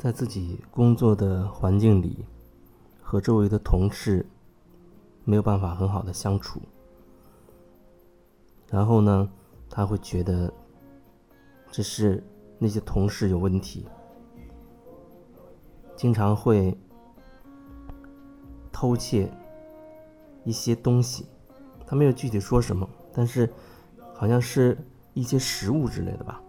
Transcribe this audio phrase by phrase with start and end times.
[0.00, 2.24] 在自己工作的环境里，
[3.02, 4.24] 和周围的同事
[5.24, 6.58] 没有办法很好的相处，
[8.70, 9.30] 然后呢，
[9.68, 10.50] 他会觉得
[11.70, 12.24] 这是
[12.58, 13.86] 那些同事有问题，
[15.94, 16.74] 经常会
[18.72, 19.30] 偷窃
[20.44, 21.26] 一些东西，
[21.86, 23.52] 他没有具体说什么，但是
[24.14, 24.78] 好像是
[25.12, 26.40] 一些食物之类的吧，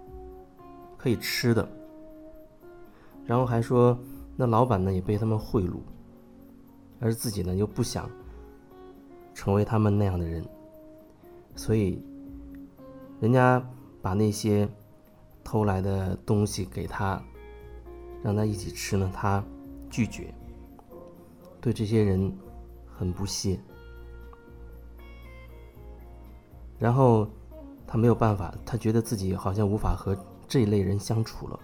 [0.97, 1.67] 可以吃的。
[3.31, 3.98] 然后还说，
[4.35, 5.77] 那老板呢也被他们贿赂，
[6.99, 8.09] 而自己呢又不想
[9.34, 10.45] 成为他们那样的人，
[11.55, 12.04] 所以
[13.21, 13.66] 人家
[14.02, 14.67] 把那些
[15.45, 17.23] 偷来的东西给他，
[18.21, 19.41] 让他一起吃呢，他
[19.90, 20.34] 拒绝，
[21.62, 22.38] 对这些人
[22.85, 23.57] 很不屑，
[26.77, 27.26] 然后
[27.88, 30.18] 他没有办法，他觉得自己好像无法和
[30.49, 31.57] 这一类人相处了。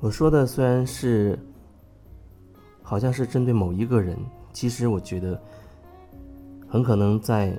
[0.00, 1.36] 我说的虽然是，
[2.82, 4.16] 好像是针对某一个人，
[4.52, 5.40] 其实我觉得，
[6.68, 7.58] 很可能在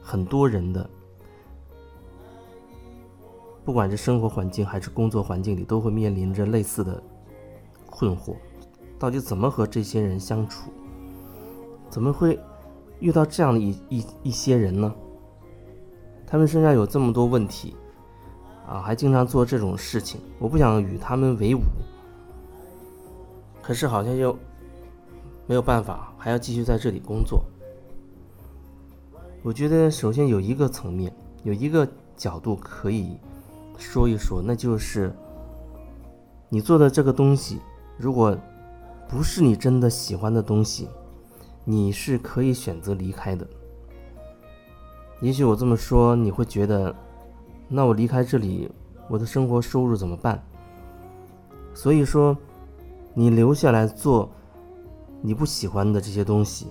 [0.00, 0.88] 很多人的，
[3.64, 7.02] 不管是生活环境还是工作环境里，都会面临着类似的
[7.86, 8.36] 困惑。
[8.96, 10.70] 到底怎么和这些人相处？
[11.90, 12.38] 怎么会
[13.00, 14.94] 遇到这样的一一一些人呢？
[16.24, 17.74] 他们身上有这么多问题。
[18.66, 21.60] 啊，还经常做这种事情，我不想与他们为伍，
[23.60, 24.34] 可是好像又
[25.46, 27.44] 没有办法，还要继续在这里工作。
[29.42, 33.18] 我觉得首先有一个层面，有一个角度可以
[33.76, 35.12] 说一说，那就是
[36.48, 37.60] 你做的这个东西，
[37.98, 38.34] 如果
[39.06, 40.88] 不是你真的喜欢的东西，
[41.64, 43.46] 你是可以选择离开的。
[45.20, 46.94] 也许我这么说，你会觉得。
[47.68, 48.70] 那我离开这里，
[49.08, 50.42] 我的生活收入怎么办？
[51.74, 52.36] 所以说，
[53.14, 54.30] 你留下来做
[55.20, 56.68] 你不喜欢的这些东西，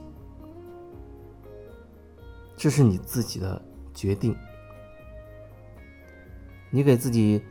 [2.56, 3.62] 这是你自己的
[3.94, 4.36] 决定。
[6.70, 7.44] 你给自己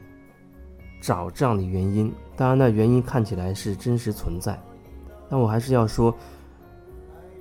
[1.00, 4.58] 找这样的原因，当然那原因看起来是真实存在，
[5.28, 6.14] 但我还是要说，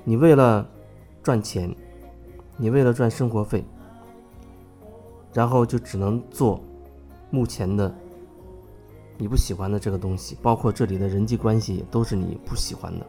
[0.04, 0.68] 你为了
[1.24, 1.74] 赚钱，
[2.58, 3.64] 你为了赚生活费。
[5.34, 6.62] 然后就只能做
[7.30, 7.94] 目前的
[9.18, 13.06] 你不喜欢的这个东西，包括这里的人际关系也都是你不喜欢的。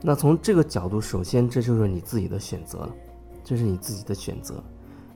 [0.00, 2.94] 那从这个角度，首先这就是你自己的选择了，
[3.42, 4.62] 这是你自己的选择，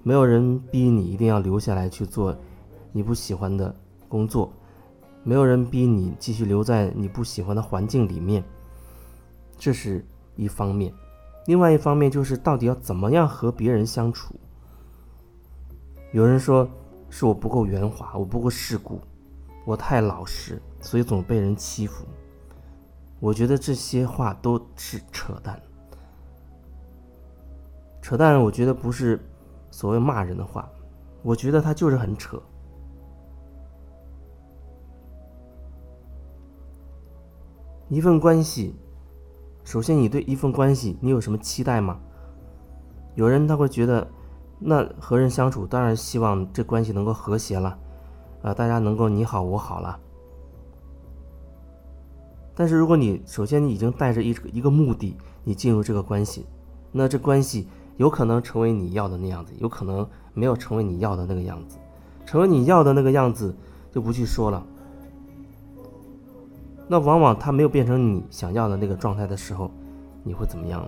[0.03, 2.37] 没有人逼你一定要留下来去做
[2.91, 3.73] 你不喜欢的
[4.09, 4.53] 工作，
[5.23, 8.43] 没有人逼你继续留在你不喜欢的环境里面，
[9.57, 10.05] 这是
[10.35, 10.93] 一方面。
[11.47, 14.35] 另外一方面就是到底要怎么样和别人相处。
[16.13, 16.69] 有人说
[17.09, 19.01] 是我不够圆滑，我不够世故，
[19.65, 22.05] 我太老实，所以总被人欺负。
[23.19, 25.59] 我觉得这些话都是扯淡。
[28.03, 29.19] 扯淡，我觉得不是
[29.71, 30.69] 所谓骂人的话，
[31.23, 32.41] 我觉得他就是很扯。
[37.89, 38.77] 一份关系，
[39.65, 41.99] 首先你对一份关系你有什么期待吗？
[43.15, 44.07] 有人他会觉得。
[44.65, 47.77] 那和人相处，当然希望这关系能够和谐了，
[48.43, 49.99] 啊，大家能够你好我好了。
[52.55, 56.47] 但是如果你首先你已经带着一一个目的，你进入这个关系，
[56.93, 61.79] 那这关系有可能成为你要的那样子，有可能没有成为你要的那个样子。
[62.25, 63.55] 成为你要的那个样子
[63.91, 64.65] 就不去说了。
[66.87, 69.71] 那往往他没有变成你想要的那个状态的时候，
[70.23, 70.87] 你会怎么样？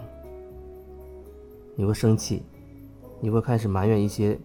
[1.75, 2.45] 你会生气。
[3.21, 4.39] 你会开始埋怨一些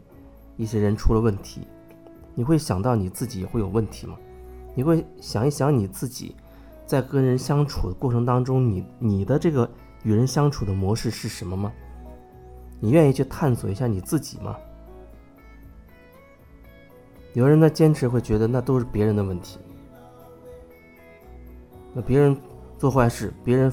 [0.57, 1.61] 一些人出了问题，
[2.35, 4.17] 你会想到你自己会有问题吗？
[4.75, 6.35] 你会想一想你自己
[6.85, 9.69] 在跟人相处的过程当中，你你的这个
[10.03, 11.71] 与人相处的模式是什么吗？
[12.79, 14.55] 你愿意去探索一下你自己吗？
[17.33, 19.59] 有人呢坚持会觉得那都是别人的问题，
[21.93, 22.35] 那别人
[22.77, 23.71] 做坏事，别人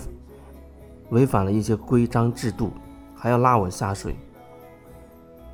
[1.10, 2.70] 违反了一些规章制度，
[3.14, 4.16] 还要拉我下水。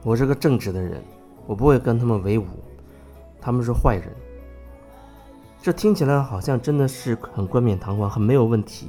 [0.05, 1.01] 我是个正直的人，
[1.47, 2.45] 我不会跟他们为伍，
[3.41, 4.13] 他们是坏人。
[5.63, 8.89] 这听起来好像真的是很冠冕堂皇，很没有问题，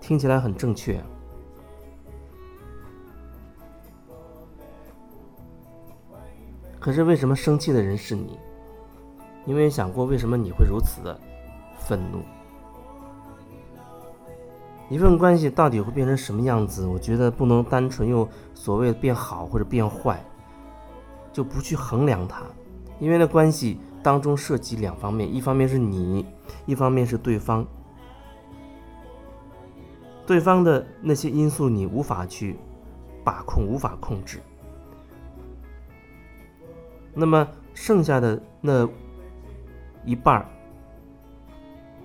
[0.00, 0.98] 听起来很正确。
[6.80, 8.38] 可是为什么生气的人是你？
[9.44, 11.20] 你有没有想过为什么你会如此的
[11.78, 12.22] 愤怒？
[14.88, 16.86] 一份关系到底会变成什么样子？
[16.86, 20.18] 我觉得不能单纯用所谓的变好或者变坏。
[21.36, 22.42] 就不去衡量它，
[22.98, 26.24] 因为那关系当中涉及两方面，一方面是你，
[26.64, 27.62] 一方面是对方。
[30.24, 32.56] 对方的那些因素你无法去
[33.22, 34.40] 把控，无法控制。
[37.12, 38.88] 那么剩下的那
[40.06, 40.46] 一半儿，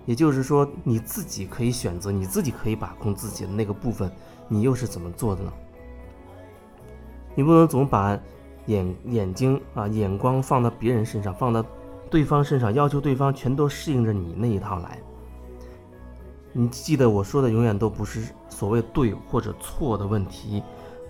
[0.05, 4.11] 也就是说你自己可以选择，你自己可以把控自己的那个部分，
[4.49, 5.53] 你又是怎么做的呢？
[7.33, 8.19] 你不能总把
[8.67, 11.65] 眼眼睛啊眼光放到别人身上，放到
[12.09, 14.99] 对方身上，要求对方全都适应着你那一套来。
[16.53, 20.61] 你记得我说的，永远都不是所谓对或者错的问题。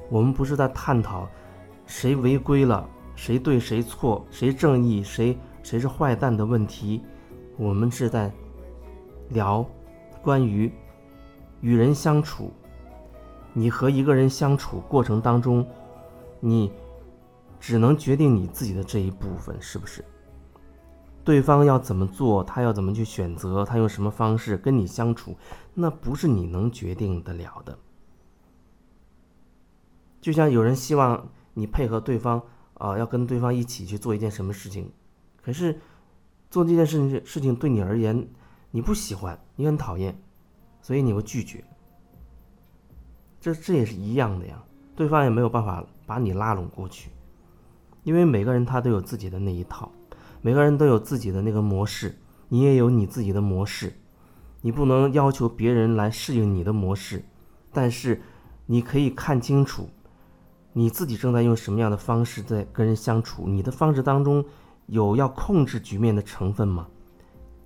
[0.09, 1.27] 我们不是在探讨
[1.85, 7.01] 谁违规了，谁对谁错，谁正义，谁谁是坏蛋的问题。
[7.57, 8.31] 我们是在
[9.29, 9.65] 聊
[10.21, 10.71] 关于
[11.61, 12.51] 与人相处，
[13.53, 15.65] 你和一个人相处过程当中，
[16.39, 16.71] 你
[17.61, 20.03] 只能决定你自己的这一部分，是不是？
[21.23, 25.37] 对方要怎么做，他要怎么去选择，他用什么方式跟你相处，
[25.75, 27.77] 那不是你能决定得了的。
[30.19, 32.41] 就像有人希望你配合对方，
[32.73, 34.91] 啊，要跟对方一起去做一件什么事情，
[35.39, 35.79] 可是
[36.49, 38.27] 做这件事情事情对你而言，
[38.71, 40.19] 你不喜欢，你很讨厌，
[40.81, 41.63] 所以你会拒绝。
[43.39, 44.63] 这这也是一样的呀，
[44.95, 47.11] 对方也没有办法把你拉拢过去，
[48.03, 49.91] 因为每个人他都有自己的那一套。
[50.41, 52.17] 每个人都有自己的那个模式，
[52.49, 53.93] 你也有你自己的模式，
[54.61, 57.23] 你不能要求别人来适应你的模式，
[57.71, 58.21] 但是
[58.65, 59.87] 你可以看清楚，
[60.73, 64.43] 你自己正在用什么样的方式在跟人相处，你的方式当中
[64.87, 66.87] 有要控制局面的成分吗？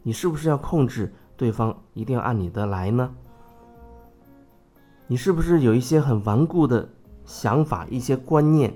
[0.04, 3.16] 你是不是要控制对方一定要按你的来呢？
[5.08, 6.90] 你是不是有一些很顽固的
[7.24, 8.76] 想法、一些观念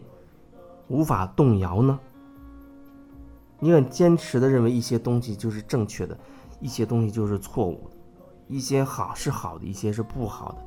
[0.89, 1.97] 无法动摇呢？
[3.59, 6.17] 你很坚持的认为一些东西就是正确的，
[6.59, 7.97] 一些东西就是错误的，
[8.47, 10.57] 一些好是好的，一些是不好的。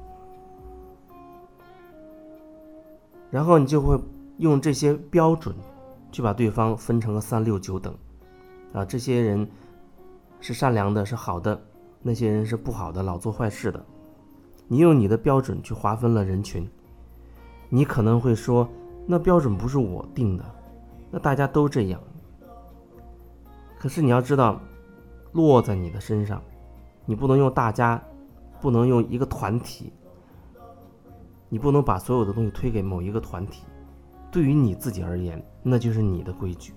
[3.31, 3.99] 然后你就会
[4.37, 5.57] 用这些标准，
[6.11, 7.95] 去把对方分成了三六九等，
[8.75, 9.49] 啊，这些人
[10.39, 11.59] 是善良的，是好的；
[12.03, 13.83] 那些人是不好的，老做坏事的。
[14.69, 16.69] 你用你的标准去划分了人群，
[17.71, 18.69] 你可能会说，
[19.07, 20.45] 那标准不是我定的，
[21.11, 22.01] 那大家都这样。
[23.79, 24.61] 可是你要知道，
[25.33, 26.41] 落在你的身上，
[27.05, 28.03] 你不能用大家，
[28.61, 29.93] 不能用一个团体，
[31.49, 33.65] 你不能把所有的东西推给某一个团体。
[34.31, 36.73] 对于你自己而言，那就是你的规矩。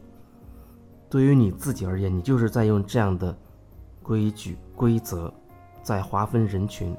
[1.07, 3.38] 对于你自己而言，你就是在用这样的
[4.01, 5.31] 规矩规则，
[5.83, 6.94] 在划分人群。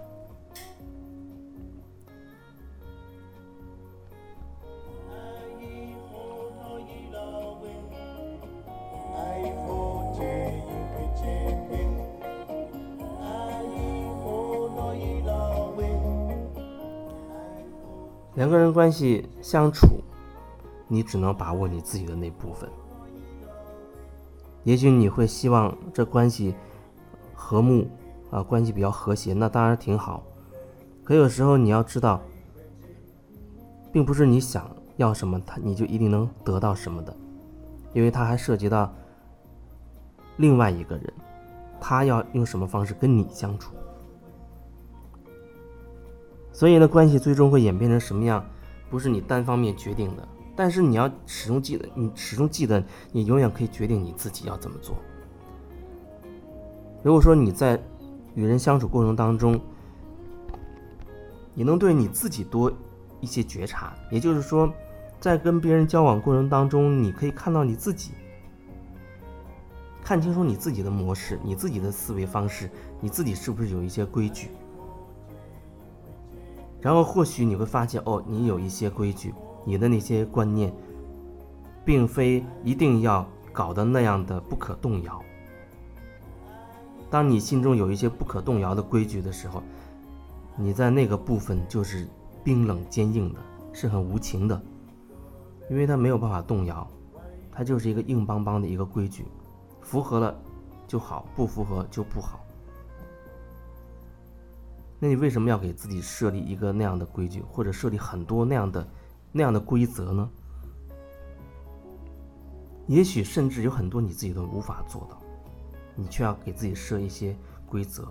[18.77, 19.87] 关系相处，
[20.87, 22.69] 你只能把握你自己的那部分。
[24.65, 26.55] 也许你会希望这关系
[27.33, 27.89] 和睦
[28.31, 30.23] 啊，关系比较和谐，那当然挺好。
[31.03, 32.21] 可有时候你要知道，
[33.91, 37.17] 并不是你想要什么，他你就一定能得到什么的，
[37.95, 38.93] 因为它还涉及到
[40.37, 41.11] 另外一个人，
[41.81, 43.73] 他要用什么方式跟你相处。
[46.53, 48.45] 所以呢，关系最终会演变成什么样，
[48.91, 50.27] 不是你单方面决定的。
[50.55, 54.97] 但是你要始终记得，你始终记得，你永远可以决定你自己要怎么做。
[57.03, 57.79] 如果说你在
[58.35, 59.61] 与人相处过程当中，
[61.55, 62.73] 你能对你自己多
[63.21, 64.73] 一些觉察，也就是说，
[65.21, 68.13] 在跟别人交往过程当中，你可以看到你自己，
[70.03, 74.49] 看清楚你自己的模式，你自己的思维方式，你自己是不是有一些规矩。
[76.87, 80.73] 然后或许你会发现，哦，你有一些规矩，你的那些观念，
[81.85, 85.21] 并非一定要搞得那样的不可动摇。
[87.11, 89.65] 当你心中有一些不可动摇的规矩的时候，
[90.55, 92.07] 你在那个部分就是
[92.45, 93.41] 冰冷坚硬的，
[93.73, 94.63] 是很无情的，
[95.69, 96.89] 因为它没有办法动摇，
[97.51, 99.25] 它就是一个硬邦邦的一个规矩，
[99.81, 100.33] 符合了
[100.87, 102.46] 就好，不符合就不好。
[104.99, 108.89] 那你为什么要给自己设立一个那样的规矩，或者设立很多那样的
[109.31, 110.31] 那样的规则呢？
[112.87, 115.21] 也许甚至有很多你自己都无法做到，
[115.95, 117.37] 你却要给自己设一些
[117.67, 118.11] 规则、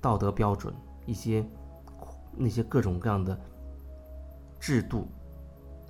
[0.00, 0.74] 道德标准、
[1.06, 1.46] 一些
[2.34, 3.38] 那些各种各样的
[4.58, 5.06] 制度、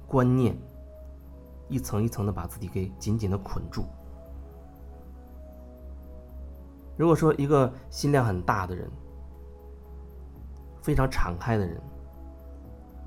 [0.07, 0.59] 观念，
[1.69, 3.87] 一层一层的把自己给紧紧的捆住。
[6.97, 8.91] 如果说一个心量很大的人，
[10.89, 11.79] 非常敞开的人，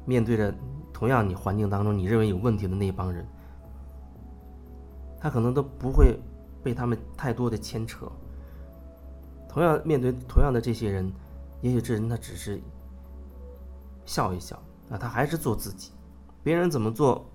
[0.06, 0.54] 面对着
[0.94, 3.26] 同样你环境当中你认为有问题的那一帮人，
[5.20, 6.20] 他可能都不会
[6.62, 8.06] 被他们太多的牵扯。
[9.50, 11.12] 同样面对同样的这些人，
[11.62, 12.62] 也许这人他只是
[14.06, 14.56] 笑一笑
[14.92, 15.92] 啊，他还是做自己，
[16.44, 17.26] 别人怎么做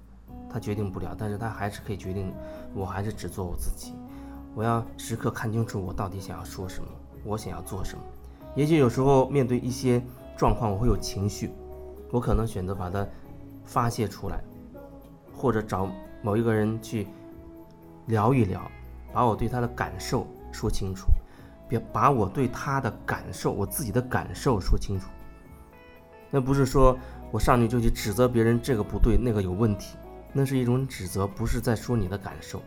[0.48, 2.32] 他决定不了，但是他还是可以决定，
[2.72, 3.94] 我还是只做我自己。
[4.54, 6.88] 我要时刻看清楚我到底想要说什么，
[7.24, 8.04] 我想要做什么。
[8.54, 10.00] 也许有时候面对一些
[10.36, 11.50] 状况，我会有情绪，
[12.10, 13.06] 我可能选择把它
[13.64, 14.42] 发泄出来，
[15.34, 15.88] 或者找
[16.22, 17.06] 某一个人去
[18.06, 18.60] 聊一聊，
[19.12, 21.06] 把我对他的感受说清楚，
[21.68, 25.08] 别把我对他的感受，我自己的感受说清楚。
[26.30, 26.96] 那不是说
[27.30, 29.96] 我上去就去指责别人这个不对，那个有问题，
[30.32, 32.60] 那是一种指责，不是在说你的感受。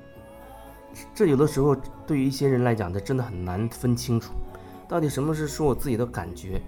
[1.14, 1.76] 这有的时候
[2.08, 4.34] 对于一些人来讲，他真的很难分清楚，
[4.88, 6.60] 到底什么是说我自己的感觉，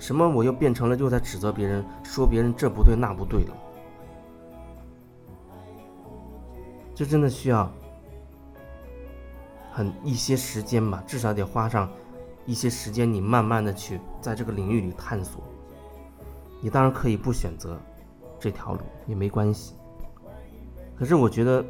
[0.00, 3.56] 什么我又变成了又在指责别人，说别人这不对那不对了。
[6.92, 7.70] 这真的需要
[9.70, 11.88] 很一些时间吧，至少得花上
[12.44, 15.40] 一些时间，你慢慢的去在这个领域里探索。
[16.60, 17.78] 你当然可以不选择
[18.40, 19.74] 这条路也没关系，
[20.96, 21.64] 可是我觉得，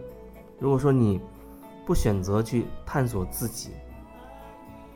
[0.58, 1.20] 如果说你。
[1.86, 3.70] 不选择去探索自己，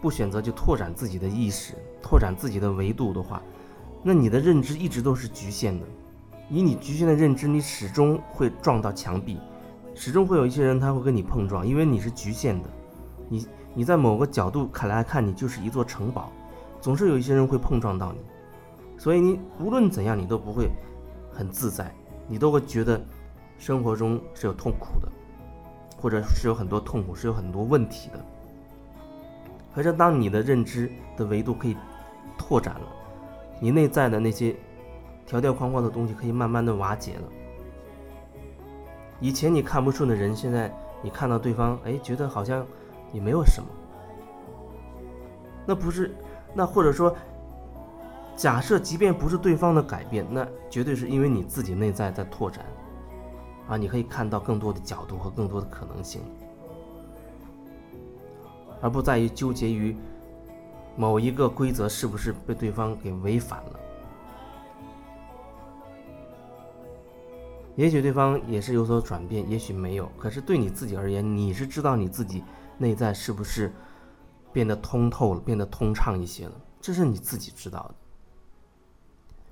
[0.04, 3.40] 不选择去拓展自己的意识、拓展自己的维度的话，
[4.02, 5.86] 那你的认知一直都是局限的。
[6.50, 9.38] 以你局限的认知，你始终会撞到墙壁，
[9.94, 12.68] 始终会有一些人他会跟你碰撞，因为你是局限的。
[13.30, 16.30] 你你在某个角度看来看，你就是一座城堡，
[16.82, 18.18] 总是有一些人会碰撞到你，
[18.98, 20.68] 所以你无论怎样，你都不会
[21.32, 21.90] 很自在，
[22.28, 23.02] 你都会觉得
[23.56, 25.10] 生活中是有痛苦的。
[25.96, 28.22] 或者是有很多痛苦，是有很多问题的。
[29.74, 31.76] 可是，当你的认知的维度可以
[32.38, 32.86] 拓展了，
[33.58, 34.54] 你内在的那些
[35.26, 37.22] 条条框框的东西可以慢慢的瓦解了。
[39.20, 42.64] 以前你看不顺的人，现在你看到对方，哎，觉得好像
[43.12, 43.68] 也没有什么。
[45.66, 46.14] 那不是，
[46.54, 47.14] 那或者说，
[48.36, 52.64] 假设即便不是对方的改变，那绝对是因为你自己内在在拓展。
[53.66, 56.20] 啊，你可以看到更多的角度和更多的可能性，
[58.84, 59.96] 而不在于纠结于
[60.94, 63.80] 某一个规则是不是被对方给违反了。
[67.76, 70.06] 也许对方也是有所转变，也许没有。
[70.18, 72.44] 可是对你自己而言，你是知道你自己
[72.76, 73.72] 内在是不是
[74.52, 77.94] 变得通透了，变得通畅一些了，这是你自己知道的。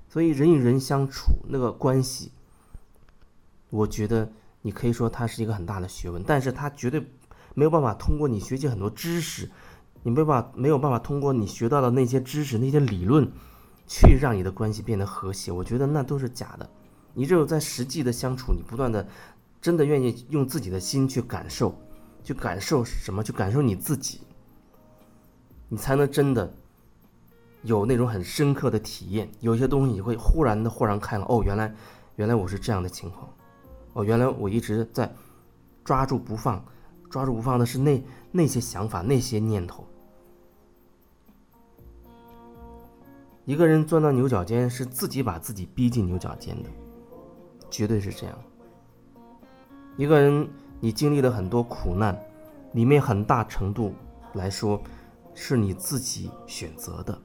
[0.09, 2.31] 所以人与人相处那个关系。
[3.71, 7.03] 我觉得你可以说它是一个很大的学问，但是它绝对
[7.53, 9.49] 没有办法通过你学习很多知识，
[10.01, 13.31] 你没办法没有办法通过你学到的那些知识、那些理论，
[13.87, 15.51] 去让你的关系变得和谐。
[15.51, 16.69] 我觉得那都是假的。
[17.13, 19.07] 你只有在实际的相处，你不断的
[19.61, 21.77] 真的愿意用自己的心去感受，
[22.23, 23.23] 去感受什么？
[23.23, 24.21] 去感受你自己，
[25.69, 26.51] 你才能真的
[27.61, 29.29] 有那种很深刻的体验。
[29.41, 31.73] 有些东西你会忽然的豁然开朗，哦，原来
[32.15, 33.29] 原来我是这样的情况。
[33.93, 35.13] 哦，原来我一直在
[35.83, 36.65] 抓住不放，
[37.13, 39.85] 抓住不放的是那那些想法、那些念头。
[43.45, 46.69] 一个人钻到牛角尖，是自己把自己逼进牛角尖的，
[47.69, 48.35] 绝对是这样。
[49.95, 52.19] 一个人，你经历了很多苦难，
[52.71, 53.93] 里面很大程度
[54.33, 54.81] 来说，
[55.35, 57.15] 是你自己选择的。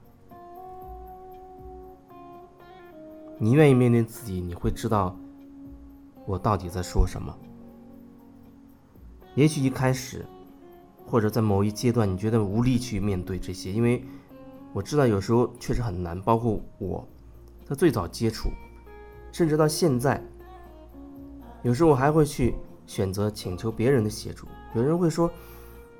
[3.39, 5.17] 你愿意面对自己，你会知道。
[6.27, 7.35] 我到底在说什么？
[9.35, 10.25] 也许一开始，
[11.05, 14.03] 或者在某一阶段，你觉得无力去面对这些，因为
[14.73, 16.19] 我知道有时候确实很难。
[16.21, 17.07] 包括我，
[17.65, 18.49] 在最早接触，
[19.31, 20.21] 甚至到现在，
[21.63, 22.55] 有时候我还会去
[22.85, 24.47] 选择请求别人的协助。
[24.73, 25.31] 有人会说：“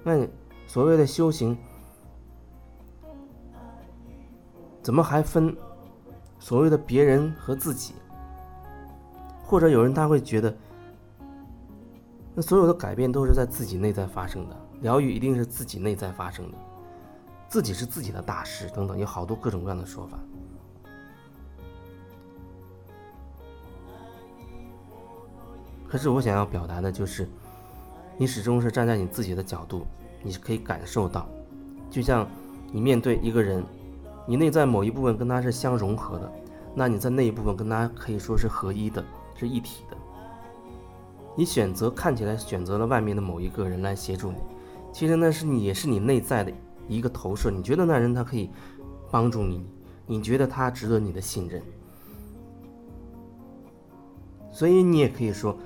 [0.03, 0.27] 那
[0.67, 1.57] 所谓的修行，
[4.81, 5.55] 怎么还分
[6.39, 7.93] 所谓的别人和自己？”
[9.43, 10.55] 或者有人他会觉得，
[12.41, 16.57] 所有的改变都是在自己内在发生的，疗愈一定是自己内在发生的，
[17.47, 20.19] 自己是自己的大师等等，有好多各种各样的说法。
[25.87, 27.27] 可是我想要表达的就是，
[28.17, 29.85] 你始终是站在你自己的角度，
[30.21, 31.27] 你是可以感受到，
[31.89, 32.27] 就像
[32.71, 33.63] 你面对一个人，
[34.27, 36.31] 你内在某一部分跟他是相融合的，
[36.75, 39.03] 那你在那一部分跟他可以说是合一的。
[39.39, 39.95] 是一体的，
[41.39, 44.39] 你选择看起来选择了外面的某一个人来协助你，
[44.91, 46.51] 其实那是你也是你内在的
[46.85, 47.49] 一个投射。
[47.49, 48.51] 你觉得那人他可以
[49.09, 49.65] 帮助你，
[50.05, 51.63] 你觉得他值得你的信任，
[54.51, 55.57] 所以你也可以说，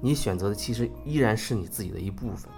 [0.00, 2.50] 你选择的其实依然是你自己的一部分，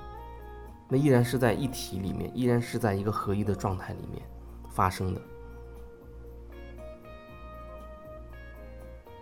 [0.89, 4.23] 那依然是在一体里面，依然是在一个合一的状态里面
[4.71, 5.21] 发生的。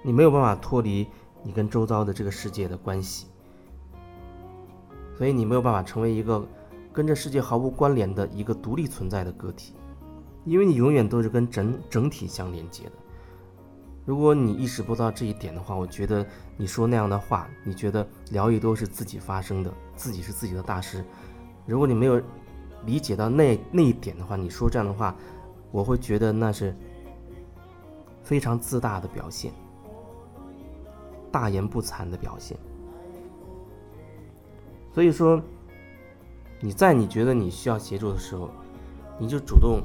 [0.05, 1.09] 你没有办法脱离
[1.43, 3.27] 你跟周遭的这个世界的关系，
[5.17, 6.47] 所以你没有办法成为一个
[6.93, 9.75] 跟这世界毫无关联的一个独立存在的个体，
[10.45, 12.93] 因为你永远都是跟整整体相连接的。
[14.07, 21.05] 如果你意识不到这一点的话，我觉得你说那样的话，你觉得疗愈都是自己发生的，自己是自己的大师。
[21.67, 22.21] 如果你没有
[22.87, 25.15] 理解到那那一点的话，你说这样的话，
[25.71, 26.75] 我会觉得那是
[28.23, 29.53] 非常自大的表现。
[31.31, 32.57] 大言不惭的表现。
[34.93, 35.41] 所以说，
[36.61, 38.51] 你在你觉得你需要协助的时候，
[39.19, 39.83] 你就主动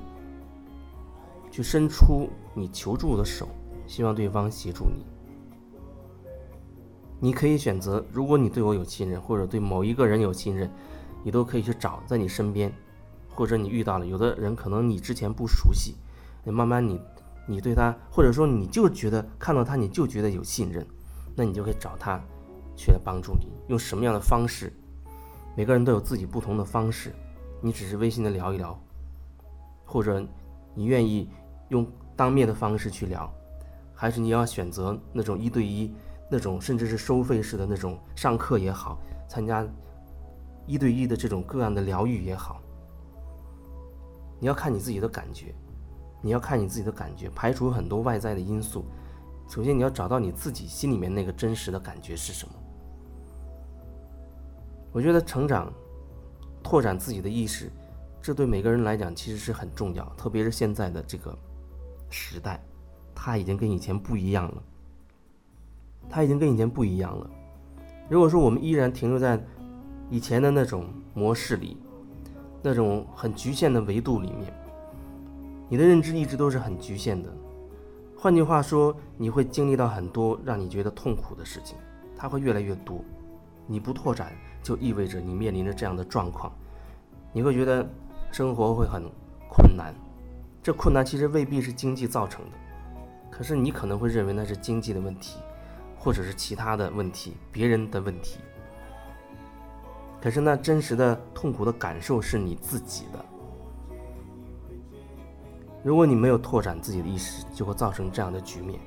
[1.51, 3.47] 去伸出你求助的手，
[3.85, 5.05] 希望对方协助你。
[7.19, 10.69] 你可以选择，如果你对我有信任，或者对某一个人有信任，
[11.23, 12.73] 你都可以去找在你身边，
[13.29, 15.95] 或者你遇到了有的人，可能你之前不熟悉，
[16.43, 16.99] 慢慢你
[17.47, 20.85] 你对他，或者说你就觉得看到他你就觉得有信任。
[21.35, 22.19] 那你就可以找他，
[22.75, 23.47] 去来帮助你。
[23.67, 24.71] 用什么样的方式？
[25.55, 27.13] 每个人都有自己不同的方式。
[27.61, 28.79] 你只是微信的聊一聊，
[29.85, 30.23] 或者
[30.73, 31.29] 你愿意
[31.69, 33.33] 用当面的方式去聊，
[33.93, 35.91] 还是你要选择那种一对一、
[36.29, 39.65] 那种甚至是收费式的那种上课也好，参加
[40.67, 42.61] 一对一的这种个案的疗愈也好，
[44.39, 45.55] 你要看你自己的感觉，
[46.21, 48.85] 你要看你自己的感觉，排除很多外在的因素。
[49.47, 52.53] 首先，你要找到你自己心里面那个真实的感觉是什么。
[54.91, 55.71] 我觉得成长、
[56.63, 57.71] 拓展自己的意识，
[58.21, 60.05] 这对每个人来讲其实是很重要。
[60.17, 61.37] 特别是现在的这个
[62.09, 62.61] 时代，
[63.13, 64.63] 它已经跟以前不一样了。
[66.09, 67.29] 它已经跟以前不一样了。
[68.09, 69.41] 如果说我们依然停留在
[70.09, 71.77] 以前的那种模式里，
[72.61, 74.53] 那种很局限的维度里面，
[75.69, 77.31] 你的认知一直都是很局限的。
[78.25, 81.77] 换句话说，你会经历到很多让你觉得痛苦的事情，
[82.17, 83.05] 它会越来越多。
[83.67, 86.51] 你不拓展，就意味着你面临着这样的状况，
[87.31, 87.87] 你会觉得
[88.31, 89.03] 生活会很
[89.47, 89.93] 困难。
[90.63, 92.57] 这困难其实未必是经济造成的，
[93.29, 95.37] 可是你可能会认为那是经济的问题，
[95.95, 98.39] 或者是其他的问题、别人的问题。
[100.19, 103.23] 可是那真实的痛苦的感受是你自己的。
[105.85, 108.79] 如果你没有拓展自己的意识，就会造成这样的局面。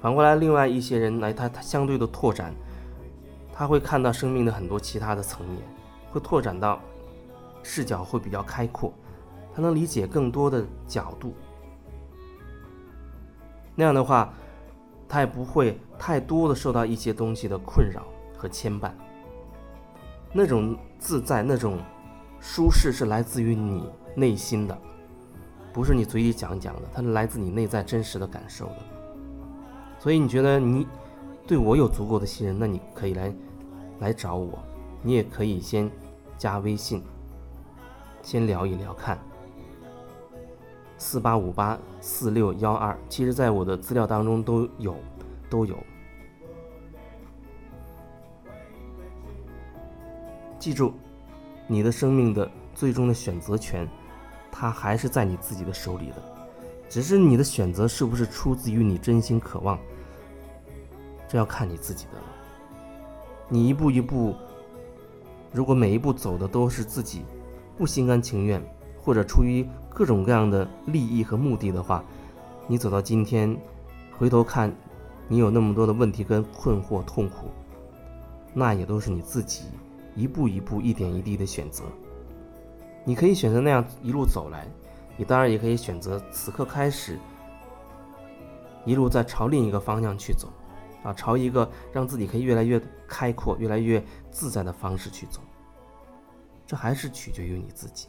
[0.00, 2.52] 反过来，另外一些人来，他他相对的拓展，
[3.52, 5.62] 他会看到生命的很多其他的层面，
[6.10, 6.80] 会拓展到
[7.62, 8.92] 视角会比较开阔，
[9.54, 11.32] 他能理解更多的角度。
[13.76, 14.34] 那样的话，
[15.08, 18.02] 他也不会太多的受到一些东西的困扰
[18.36, 18.90] 和牵绊。
[20.32, 21.78] 那种自在，那种
[22.40, 24.76] 舒适，是来自于你内心的。
[25.72, 28.76] 不是你嘴里讲讲的，它是来自你内在真实的感受的。
[29.98, 30.86] 所以你觉得你
[31.46, 33.34] 对我有足够的信任，那你可以来
[34.00, 34.58] 来找我，
[35.02, 35.90] 你也可以先
[36.36, 37.02] 加微信，
[38.20, 39.18] 先聊一聊看。
[40.98, 44.94] 四八五八四六幺二，其实在我的资料当中都有，
[45.48, 45.76] 都有。
[50.58, 50.92] 记住，
[51.66, 53.88] 你的生命的最终的选择权。
[54.52, 56.22] 它还是在你自己的手里的，
[56.88, 59.78] 只是你的选择是不是出自于你真心渴望，
[61.26, 62.24] 这要看你自己的了。
[63.48, 64.34] 你一步一步，
[65.52, 67.24] 如果每一步走的都是自己
[67.76, 68.62] 不心甘情愿，
[69.02, 72.04] 或者出于各种各样的利益和目的的话，
[72.66, 73.56] 你走到今天，
[74.16, 74.72] 回头看，
[75.28, 77.48] 你有那么多的问题跟困惑、痛苦，
[78.54, 79.64] 那也都是你自己
[80.14, 81.84] 一步一步、一点一滴的选择。
[83.04, 84.66] 你可以选择那样一路走来，
[85.16, 87.18] 你当然也可以选择此刻开始
[88.84, 90.48] 一路在朝另一个方向去走，
[91.02, 95.40] 啊，朝一个让自己可以越来越开阔、越来越自在的方式去走。
[96.64, 98.08] 这还是取决于你自己。